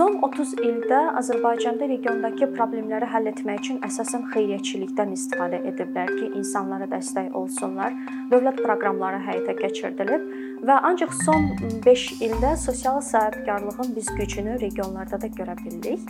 Son 0.00 0.14
30 0.24 0.52
ildə 0.64 0.98
Azərbaycanda 1.20 1.84
regiondakı 1.90 2.46
problemləri 2.54 3.04
həll 3.12 3.28
etmək 3.28 3.58
üçün 3.60 3.80
əsasən 3.84 4.22
xeyriyyəçilikdən 4.30 5.12
istifadə 5.12 5.60
ediblər 5.68 6.08
ki, 6.14 6.30
insanlara 6.40 6.88
dəstək 6.88 7.36
olsunlar. 7.36 7.92
Dövlət 8.32 8.62
proqramları 8.64 9.20
həyata 9.26 9.58
keçirdilib 9.60 10.24
və 10.64 10.80
ancaq 10.88 11.12
son 11.20 11.50
5 11.84 12.08
ildə 12.30 12.56
sosial 12.64 13.04
sahibkarlığın 13.12 13.92
biz 13.98 14.08
gücünü 14.16 14.56
regionlarda 14.64 15.20
da 15.20 15.34
görə 15.36 15.60
bildik. 15.66 16.08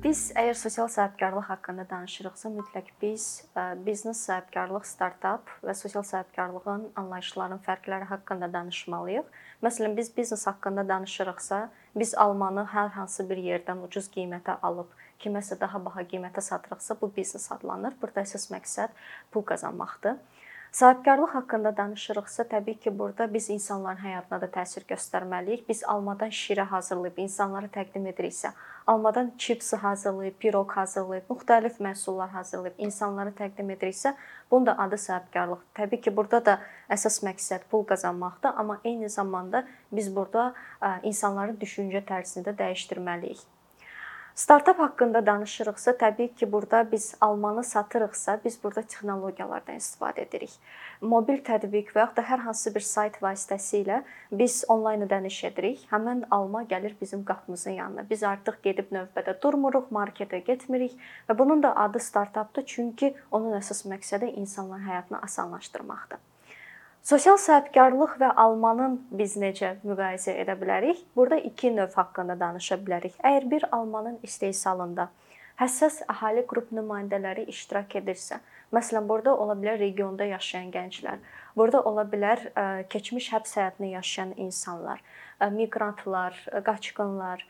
Biz 0.00 0.30
əgər 0.32 0.56
sosial 0.56 0.86
sahibkarlıq 0.88 1.44
haqqında 1.50 1.84
danışırıqsa, 1.90 2.48
mütləq 2.54 2.86
biz 3.02 3.24
biznes 3.84 4.22
sahibkarlıq, 4.24 4.86
startap 4.88 5.50
və 5.60 5.74
sosial 5.76 6.06
sahibkarlığın 6.08 6.86
anlayışlarının 6.96 7.60
fərqləri 7.66 8.08
haqqında 8.08 8.48
danışmalıyıq. 8.54 9.28
Məsələn, 9.60 9.98
biz 9.98 10.08
biznes 10.16 10.46
haqqında 10.48 10.86
danışırıqsa, 10.88 11.58
biz 11.92 12.14
almanı 12.14 12.64
hər 12.72 12.88
hansı 12.96 13.28
bir 13.28 13.44
yerdən 13.44 13.84
ucuz 13.84 14.08
qiymətə 14.14 14.56
alıb 14.64 14.88
kiməsə 15.20 15.60
daha 15.60 15.84
baha 15.84 16.06
qiymətə 16.08 16.40
satırıqsa, 16.48 16.96
bu 17.02 17.12
biznes 17.16 17.50
adlanır. 17.52 17.92
Burada 18.00 18.24
əsas 18.24 18.48
məqsəd 18.54 18.96
pul 19.30 19.44
qazanmaqdır. 19.52 20.16
Sahibkarlıq 20.72 21.32
haqqında 21.34 21.76
danışırıqsa, 21.76 22.42
təbii 22.42 22.78
ki, 22.78 22.98
burada 22.98 23.34
biz 23.34 23.50
insanların 23.50 23.98
həyatına 24.04 24.38
da 24.40 24.48
təsir 24.54 24.84
göstərməliyik. 24.86 25.64
Biz 25.68 25.82
almadan 25.84 26.30
şirə 26.30 26.62
hazırlayıb 26.70 27.18
insanlara 27.18 27.66
təqdim 27.66 28.06
ediriksə, 28.06 28.52
almadan 28.86 29.32
çipsi 29.38 29.76
hazırlayıb, 29.76 30.38
piroq 30.38 30.70
hazırlayıb, 30.78 31.26
müxtəlif 31.30 31.82
məhsullar 31.82 32.30
hazırlayıb 32.38 32.78
insanlara 32.78 33.34
təqdim 33.42 33.74
ediriksə, 33.74 34.14
bunun 34.50 34.66
da 34.66 34.78
adı 34.78 34.98
sahibkarlıq. 34.98 35.68
Təbii 35.74 36.00
ki, 36.06 36.16
burada 36.16 36.44
da 36.46 36.58
əsas 36.88 37.18
məqsəd 37.26 37.66
pul 37.70 37.82
qazanmaqdır, 37.90 38.54
amma 38.56 38.80
eyni 38.84 39.10
zamanda 39.10 39.66
biz 39.92 40.16
burada 40.16 40.52
insanların 41.02 41.58
düşüncə 41.58 42.04
tərzini 42.06 42.46
də 42.46 42.54
dəyişdirməliyik. 42.62 43.42
Startap 44.40 44.78
haqqında 44.78 45.26
danışırıqsa, 45.26 45.90
təbii 45.90 46.34
ki, 46.34 46.52
burada 46.52 46.92
biz 46.92 47.14
almanı 47.20 47.64
satırıqsa, 47.64 48.40
biz 48.44 48.54
burada 48.62 48.82
texnologiyalardan 48.82 49.76
istifadə 49.76 50.22
edirik. 50.22 50.54
Mobil 51.00 51.42
tətbiq 51.48 51.90
və 51.92 52.00
ya 52.00 52.06
da 52.16 52.24
hər 52.24 52.40
hansı 52.46 52.72
bir 52.74 52.86
sayt 52.90 53.18
vasitəsilə 53.20 53.98
biz 54.32 54.64
onlayn 54.76 55.04
ödəniş 55.04 55.42
edirik. 55.50 55.84
Həmin 55.92 56.24
alma 56.30 56.62
gəlir 56.72 56.96
bizim 57.00 57.24
qapımızın 57.24 57.76
yanına. 57.82 58.06
Biz 58.10 58.24
artıq 58.30 58.56
gedib 58.62 58.88
növbədə 58.96 59.36
durmuruq, 59.42 59.92
marketə 59.92 60.40
getmirik 60.48 60.96
və 61.28 61.38
bunun 61.38 61.62
da 61.62 61.76
adı 61.76 62.00
startapdır, 62.00 62.64
çünki 62.66 63.14
onun 63.30 63.60
əsas 63.60 63.84
məqsədi 63.92 64.32
insanların 64.40 64.88
həyatını 64.88 65.20
asanlaşdırmaqdır. 65.28 66.18
Sosial 67.00 67.38
sahibkarlıq 67.40 68.18
və 68.20 68.28
almanın 68.42 68.98
biz 69.16 69.38
necə 69.40 69.70
müqayisə 69.88 70.34
edə 70.42 70.52
bilərik? 70.60 70.98
Burada 71.16 71.38
iki 71.48 71.70
növ 71.72 71.94
haqqında 71.96 72.36
danışa 72.40 72.76
bilərik. 72.76 73.14
Əgər 73.24 73.46
bir 73.50 73.64
almanın 73.72 74.18
istehsalında 74.22 75.08
həssas 75.60 76.00
əhali 76.08 76.46
qrup 76.48 76.70
nümayəndələri 76.72 77.44
iştirak 77.52 77.98
edirsə, 78.00 78.40
məsələn, 78.74 79.06
burada 79.08 79.34
ola 79.36 79.54
bilər 79.58 79.78
regionda 79.80 80.24
yaşayan 80.24 80.70
gənclər, 80.72 81.18
burada 81.56 81.82
ola 81.84 82.06
bilər 82.08 82.46
keçmiş 82.92 83.28
həbs 83.34 83.56
həyatını 83.58 83.90
yaşayan 83.92 84.32
insanlar, 84.36 85.02
miqrantlar, 85.52 86.36
qaçqınlar, 86.64 87.44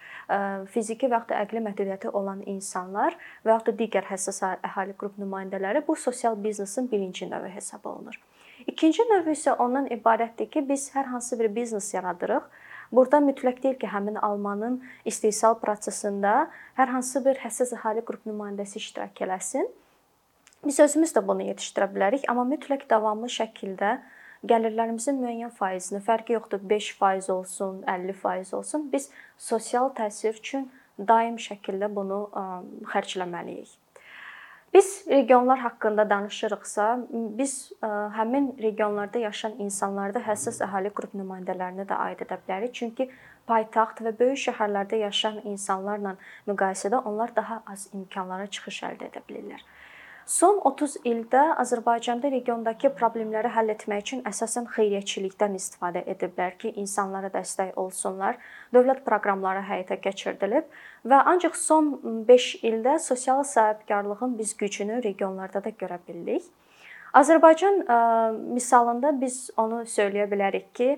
fiziki 0.75 1.11
və 1.11 1.21
ya 1.21 1.29
da 1.29 1.39
əqli 1.45 1.63
məhdudiyyəti 1.67 2.11
olan 2.11 2.43
insanlar 2.47 3.17
və 3.47 3.55
ya 3.55 3.61
da 3.67 3.75
digər 3.83 4.07
həssas 4.11 4.43
əhali 4.47 4.97
qrup 4.99 5.19
nümayəndələri 5.19 5.85
bu 5.87 5.97
sosial 5.97 6.39
biznesin 6.45 6.91
birinci 6.91 7.31
növü 7.31 7.51
hesab 7.55 7.87
olunur. 7.87 8.19
İkinci 8.67 9.07
növ 9.09 9.31
isə 9.33 9.55
ondan 9.57 9.87
ibarətdir 9.89 10.51
ki, 10.53 10.67
biz 10.69 10.91
hər 10.95 11.07
hansı 11.15 11.39
bir 11.41 11.55
biznes 11.55 11.95
yaradırıq. 11.95 12.43
Burada 12.93 13.21
mütləq 13.23 13.61
deyil 13.63 13.77
ki, 13.79 13.89
həmin 13.91 14.17
almanın 14.19 14.81
istehsal 15.07 15.55
prosesində 15.63 16.49
hər 16.79 16.91
hansı 16.91 17.23
bir 17.25 17.39
həssas 17.39 17.71
əhali 17.77 18.03
qrup 18.07 18.25
nümayəndəsi 18.27 18.81
iştirak 18.83 19.23
eləsin. 19.27 19.69
Biz 20.67 20.81
özümüz 20.85 21.15
də 21.17 21.23
bunu 21.27 21.47
yetişdirə 21.53 21.87
bilərik, 21.95 22.27
amma 22.29 22.43
mütləq 22.51 22.89
davamlı 22.91 23.31
şəkildə 23.33 23.95
gəlirlərimizin 24.51 25.21
müəyyən 25.23 25.53
faizini, 25.57 26.01
fərqi 26.05 26.35
yoxdur, 26.37 26.61
5% 26.73 27.31
olsun, 27.33 27.83
50% 27.87 28.55
olsun, 28.59 28.89
biz 28.93 29.09
sosial 29.39 29.93
təsir 29.97 30.37
üçün 30.43 30.67
daim 30.99 31.39
şəkildə 31.41 31.89
bunu 31.95 32.27
xərcləməliyik. 32.93 33.80
Biz 34.75 35.05
regionlar 35.09 35.59
haqqında 35.59 36.11
danışırıqsa, 36.11 37.07
biz 37.13 37.73
həmin 38.19 38.63
regionlarda 38.63 39.19
yaşayan 39.19 39.57
insanlarda 39.59 40.23
həssas 40.23 40.61
əhali 40.67 40.93
qrup 40.95 41.17
nümayəndələrini 41.19 41.89
də 41.91 41.99
aid 42.05 42.23
edə 42.27 42.39
bilərik. 42.45 42.75
Çünki 42.79 43.09
paytaxt 43.51 44.05
və 44.07 44.13
böyük 44.21 44.39
şəhərlərdə 44.45 45.03
yaşayan 45.03 45.41
insanlarla 45.53 46.15
müqayisədə 46.47 47.03
onlar 47.11 47.35
daha 47.37 47.63
az 47.67 47.89
imkanlara 47.95 48.47
çıxış 48.47 48.83
əldə 48.93 49.11
edə 49.11 49.25
bilirlər. 49.29 49.65
Son 50.31 50.61
30 50.69 50.93
ildə 51.11 51.41
Azərbaycanda 51.59 52.29
regiondakı 52.31 52.93
problemləri 52.99 53.51
həll 53.51 53.73
etmək 53.73 54.05
üçün 54.05 54.21
əsasən 54.31 54.69
xeyriyyəçilikdən 54.77 55.57
istifadə 55.59 56.05
ediblər 56.13 56.55
ki, 56.61 56.71
insanlara 56.83 57.33
dəstək 57.35 57.73
olsunlar. 57.83 58.39
Dövlət 58.77 59.01
proqramları 59.09 59.65
həyata 59.67 59.99
keçirdilib 60.05 60.71
və 61.13 61.19
ancaq 61.33 61.59
son 61.59 61.91
5 62.29 62.47
ildə 62.71 62.95
sosial 63.03 63.43
sahibkarlığın 63.55 64.39
biz 64.39 64.55
gücünü 64.63 65.03
regionlarda 65.09 65.65
da 65.65 65.75
görə 65.83 65.99
bildik. 66.07 66.47
Azərbaycan 67.17 67.81
misalında 68.55 69.11
biz 69.21 69.51
onu 69.59 69.81
söyləyə 69.89 70.29
bilərik 70.31 70.69
ki, 70.79 70.89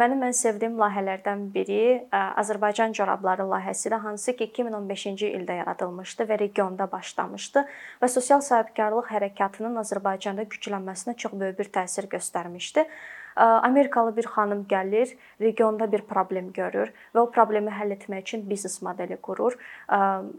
mənim 0.00 0.24
ən 0.26 0.34
sevdiyim 0.34 0.74
layihələrdən 0.80 1.44
biri 1.54 1.82
Azərbaycan 2.10 2.94
corabları 2.98 3.46
layihəsidir, 3.52 4.00
hansı 4.02 4.34
ki 4.34 4.50
2015-ci 4.50 5.30
ildə 5.30 5.60
yaradılmışdı 5.60 6.26
və 6.30 6.40
regionda 6.42 6.90
başlamışdı 6.90 7.66
və 8.02 8.10
sosial 8.10 8.42
sahibkarlıq 8.42 9.12
hərəkatının 9.14 9.78
Azərbaycanda 9.84 10.48
güclənməsinə 10.50 11.14
çox 11.14 11.38
böyük 11.38 11.60
bir 11.62 11.70
təsir 11.78 12.10
göstərmişdi. 12.10 12.88
Amerikalı 13.36 14.16
bir 14.16 14.24
xanım 14.24 14.66
gəlir, 14.70 15.16
regionda 15.40 15.92
bir 15.92 16.02
problem 16.02 16.52
görür 16.52 16.92
və 17.14 17.20
o 17.20 17.30
problemi 17.30 17.70
həll 17.70 17.94
etmək 17.96 18.20
üçün 18.22 18.48
biznes 18.50 18.82
modeli 18.82 19.16
qurur. 19.16 19.58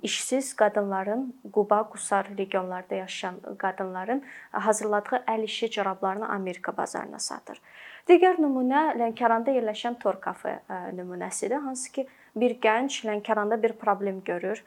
İşsiz 0.01 0.55
qadınların, 0.55 1.33
Quba, 1.53 1.83
Qusar 1.89 2.27
regionlarda 2.37 2.95
yaşayan 2.95 3.35
qadınların 3.57 4.23
hazırladığı 4.51 5.23
əl 5.27 5.43
işi 5.43 5.71
corablarını 5.71 6.29
Amerika 6.29 6.77
bazarına 6.77 7.19
satır. 7.19 7.61
Digər 8.07 8.37
nümunə 8.37 8.91
Lənkəranda 8.99 9.49
yerləşən 9.49 9.97
Tor 9.99 10.21
kafe 10.21 10.59
nümunəsidir, 10.93 11.57
hansı 11.57 11.91
ki 11.91 12.07
bir 12.35 12.53
gənc 12.61 12.99
Lənkəranda 13.07 13.57
bir 13.63 13.73
problem 13.81 14.19
görür. 14.25 14.61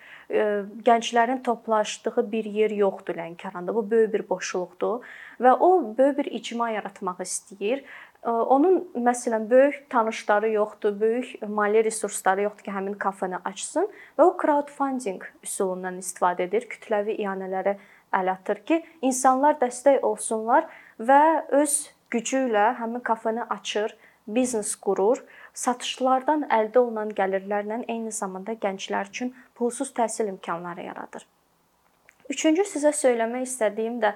Gənclərin 0.84 1.42
toplaşdığı 1.46 2.24
bir 2.32 2.44
yer 2.44 2.74
yoxdur 2.74 3.14
Lənkəranda. 3.14 3.74
Bu 3.74 3.84
böyük 3.90 4.12
bir 4.12 4.24
boşluqdur 4.28 5.06
və 5.38 5.52
o 5.54 5.68
böyük 5.98 6.18
bir 6.18 6.32
icma 6.40 6.70
yaratmaq 6.74 7.22
istəyir 7.22 7.84
Onun 8.26 8.80
məsələn 8.94 9.50
böyük 9.50 9.86
tanışları 9.90 10.48
yoxdur, 10.50 10.96
böyük 11.00 11.42
maliyyə 11.42 11.84
resursları 11.84 12.42
yoxdur 12.48 12.64
ki, 12.66 12.72
həmin 12.74 12.96
kafeni 12.98 13.38
açsın 13.44 13.86
və 14.18 14.26
o 14.26 14.32
crowdfunding 14.42 15.22
üsulundan 15.42 16.00
istifadə 16.02 16.48
edir. 16.48 16.66
Kütləvi 16.66 17.14
iyanələrə 17.22 17.76
əl 18.18 18.32
atır 18.34 18.64
ki, 18.66 18.82
insanlar 19.06 19.60
dəstək 19.62 20.02
olsunlar 20.02 20.66
və 20.98 21.22
öz 21.62 21.78
gücü 22.10 22.48
ilə 22.48 22.72
həmin 22.82 23.06
kafeni 23.06 23.46
açır, 23.46 23.94
biznes 24.26 24.74
qurur, 24.76 25.22
satışlardan 25.54 26.48
əldə 26.52 26.82
olunan 26.82 27.14
gəlirlərlə 27.14 27.84
eyni 27.86 28.12
zamanda 28.12 28.58
gənclər 28.58 29.14
üçün 29.14 29.34
pulsuz 29.54 29.94
təhsil 29.94 30.28
imkanları 30.34 30.90
yaradır. 30.90 31.26
Üçüncü 32.28 32.64
sizə 32.68 32.90
söyləmək 32.92 33.46
istədiyim 33.46 33.98
də 34.02 34.12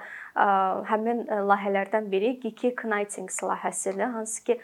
həmin 0.89 1.23
layihələrdən 1.49 2.09
biri 2.11 2.35
Geeky 2.41 2.73
Knitings 2.77 3.39
layihəsidir, 3.41 4.11
hansı 4.13 4.43
ki 4.43 4.59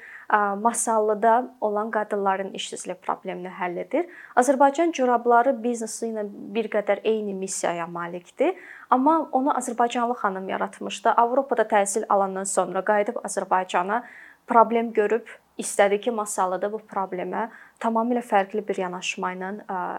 Masallıda 0.62 1.56
olan 1.62 1.90
qadınların 1.92 2.54
işsizlik 2.54 3.02
problemini 3.02 3.50
həll 3.50 3.80
edir. 3.82 4.06
Azərbaycan 4.38 4.94
corabları 4.94 5.56
biznesi 5.64 6.12
ilə 6.12 6.28
bir 6.30 6.70
qədər 6.70 7.02
eyni 7.04 7.34
missiyaya 7.34 7.88
malikdir, 7.90 8.54
amma 8.90 9.30
onu 9.32 9.54
Azərbaycanlı 9.58 10.18
xanım 10.22 10.50
yaratmışdı. 10.50 11.10
Avropada 11.10 11.66
təhsil 11.66 12.06
alandan 12.10 12.46
sonra 12.46 12.84
qayıdıb 12.86 13.18
Azərbaycana 13.26 14.04
problem 14.48 14.94
görüb 14.94 15.26
istədi 15.58 15.98
ki, 16.02 16.12
Masallıda 16.12 16.70
bu 16.72 16.82
problemə 16.86 17.50
tamamilə 17.82 18.22
fərqli 18.22 18.62
bir 18.68 18.78
yanaşma 18.86 19.34
ilə 19.34 19.52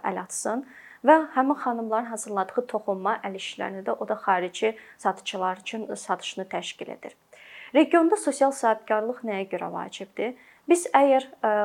əl 0.06 0.22
atsın 0.22 0.64
və 1.06 1.16
həmin 1.34 1.58
xanımların 1.64 2.10
hazırladığı 2.12 2.66
toxunma 2.72 3.16
əl 3.28 3.38
işlərini 3.40 3.84
də 3.86 3.96
o 3.96 4.08
da 4.08 4.16
xarici 4.26 4.74
satıcılar 4.98 5.62
üçün 5.64 5.86
satışını 5.94 6.44
təşkil 6.54 6.92
edir. 6.96 7.16
Regionda 7.74 8.16
sosial 8.16 8.52
sahibkarlıq 8.52 9.22
nəyə 9.24 9.46
görə 9.52 9.72
vacibdir? 9.72 10.34
Biz 10.70 10.84
əgər 10.94 11.24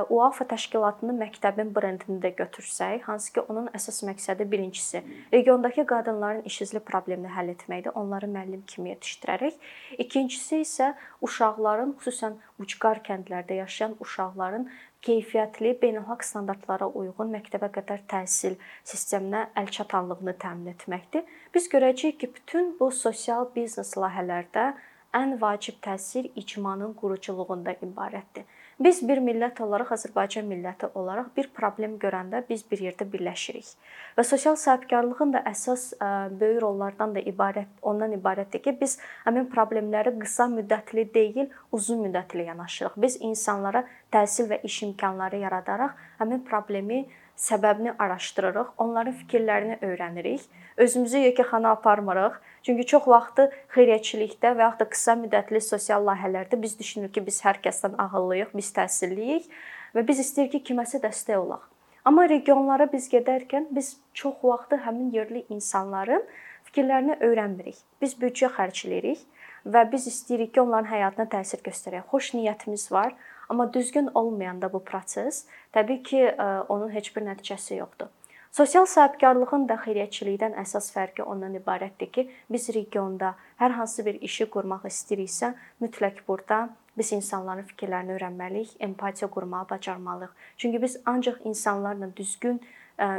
UEFA 0.10 0.48
təşkilatının 0.50 1.20
məktəbin 1.22 1.68
brendini 1.76 2.16
də 2.24 2.32
götürsək, 2.40 3.04
hansı 3.06 3.36
ki, 3.36 3.44
onun 3.52 3.68
əsas 3.78 4.00
məqsədi 4.08 4.48
birincisi 4.50 5.04
regiondakı 5.34 5.86
qadınların 5.92 6.48
iş 6.50 6.58
izli 6.66 6.82
problemini 6.88 7.30
həll 7.36 7.52
etməkdir, 7.54 7.94
onları 8.02 8.26
müəllim 8.34 8.64
kimi 8.66 8.90
yetişdirərək. 8.96 9.60
İkincisi 10.02 10.64
isə 10.64 10.88
uşaqların, 11.22 11.94
xüsusən 12.02 12.40
ucqar 12.66 13.04
kəndlərdə 13.06 13.60
yaşayan 13.62 13.94
uşaqların 14.02 14.66
keyfiyyətli, 15.06 15.76
beynəlxalq 15.86 16.26
standartlara 16.26 16.90
uyğun 16.90 17.30
məktəbə 17.38 17.70
qədər 17.78 18.08
təhsil 18.10 18.58
sisteminə 18.82 19.52
əlçatanlığını 19.62 20.34
təmin 20.42 20.74
etməkdir. 20.74 21.30
Biz 21.54 21.70
görəcəyik 21.78 22.24
ki, 22.26 22.34
bütün 22.42 22.74
bu 22.80 22.90
sosial 22.90 23.52
biznes 23.54 23.94
layihələrdə 24.02 24.72
ən 25.14 25.38
vacib 25.40 25.78
təsir 25.86 26.34
icmanın 26.36 26.98
quruculuğunda 26.98 27.78
ibarətdir. 27.86 28.50
Biz 28.76 28.98
bir 29.08 29.22
millət 29.24 29.62
olaraq, 29.64 29.94
Azərbaycan 29.96 30.50
milləti 30.52 30.90
olaraq 31.00 31.30
bir 31.38 31.48
problem 31.56 31.94
görəndə 31.96 32.42
biz 32.50 32.66
bir 32.68 32.82
yerdə 32.84 33.06
birləşirik. 33.08 33.70
Və 34.18 34.26
sosial 34.28 34.58
sahibkarlığın 34.60 35.32
da 35.32 35.42
əsas 35.48 35.94
böyük 36.42 36.60
rollardan 36.60 37.16
da 37.16 37.24
ibarət, 37.24 37.72
ondan 37.82 38.18
ibarətdir 38.18 38.66
ki, 38.66 38.76
biz 38.82 38.98
həmin 39.24 39.48
problemləri 39.54 40.12
qısa 40.20 40.50
müddətli 40.52 41.08
deyil, 41.14 41.48
uzun 41.72 42.04
müddətli 42.04 42.50
yanaşırıq. 42.50 43.00
Biz 43.00 43.22
insanlara 43.24 43.86
təhsil 44.12 44.52
və 44.52 44.60
iş 44.68 44.82
imkanları 44.90 45.40
yaradaraq 45.46 45.96
həmin 46.20 46.44
problemi 46.44 47.06
səbəbini 47.38 47.94
araşdırırıq, 48.00 48.68
onların 48.78 49.14
fikirlərini 49.22 49.78
öyrənirik. 49.84 50.42
Özümüzü 50.78 51.18
yekəxana 51.18 51.68
aparmırıq. 51.76 52.40
Çünki 52.64 52.86
çox 52.88 53.08
vaxtı 53.08 53.50
xeyriyyəçilikdə 53.76 54.56
və 54.56 54.68
yaxud 54.68 54.80
da 54.80 54.90
qısa 54.90 55.16
müddətli 55.20 55.62
sosial 55.62 56.08
layihələrdə 56.08 56.62
biz 56.62 56.80
düşünürük 56.80 57.14
ki, 57.14 57.26
biz 57.28 57.42
hər 57.46 57.60
kəsdən 57.64 58.00
ağıllıyıq, 58.00 58.56
biz 58.56 58.72
təhsilliyik 58.80 59.52
və 59.96 60.08
biz 60.08 60.24
istəyirik 60.24 60.58
ki, 60.58 60.64
kiməsə 60.72 61.04
dəstək 61.04 61.38
olaq. 61.38 61.64
Amma 62.06 62.28
regionlara 62.30 62.88
biz 62.92 63.10
gedərkən 63.12 63.70
biz 63.76 63.96
çox 64.14 64.44
vaxtı 64.44 64.80
həmin 64.88 65.12
yerli 65.14 65.46
insanların 65.50 66.24
fikirlərini 66.68 67.20
öyrənmirik. 67.20 67.78
Biz 68.02 68.18
büdcə 68.22 68.52
xərcləyirik 68.58 69.24
və 69.66 69.86
biz 69.92 70.08
istəyirik 70.08 70.54
ki, 70.54 70.62
onların 70.62 70.92
həyatına 70.92 71.26
təsir 71.32 71.64
göstərək. 71.66 72.06
Xoş 72.12 72.34
niyyətimiz 72.38 72.92
var, 72.92 73.16
Amma 73.50 73.74
düzgün 73.74 74.10
olmayanda 74.14 74.74
bu 74.74 74.84
proses, 74.84 75.46
təbii 75.74 76.04
ki, 76.04 76.36
onun 76.70 76.90
heç 76.90 77.16
bir 77.16 77.22
nəticəsi 77.22 77.78
yoxdur. 77.78 78.08
Sosial 78.56 78.86
sahibkarlığın 78.88 79.66
da 79.68 79.76
xeyriyyəçilikdən 79.84 80.54
əsas 80.62 80.88
fərqi 80.96 81.24
ondan 81.28 81.58
ibarətdir 81.60 82.12
ki, 82.16 82.24
biz 82.52 82.70
regionda 82.72 83.34
hər 83.60 83.76
hansı 83.76 84.06
bir 84.06 84.22
işi 84.24 84.48
qurmaq 84.54 84.86
istəyiriksə, 84.88 85.50
mütləq 85.84 86.22
burada 86.28 86.70
biz 86.96 87.12
insanların 87.12 87.68
fikirlərini 87.68 88.16
öyrənməliyik, 88.16 88.78
empatiya 88.80 89.28
qurmağı 89.30 89.70
bacarmalıyıq. 89.70 90.32
Çünki 90.58 90.82
biz 90.82 90.98
ancaq 91.06 91.44
insanlarla 91.44 92.10
düzgün 92.16 92.62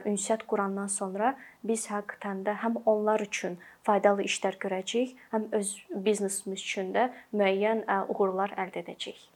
ünsiyyət 0.08 0.48
qurandan 0.48 0.88
sonra 0.88 1.36
biz 1.60 1.84
həqiqətən 1.92 2.40
də 2.48 2.56
həm 2.64 2.80
onlar 2.86 3.20
üçün 3.20 3.60
faydalı 3.84 4.24
işlər 4.24 4.56
görəcəyik, 4.64 5.16
həm 5.36 5.48
öz 5.52 5.76
biznesimiz 6.08 6.64
üçün 6.64 6.94
də 6.96 7.10
müəyyən 7.36 7.84
uğurlar 8.08 8.56
əldə 8.56 8.86
edəcəyik. 8.86 9.35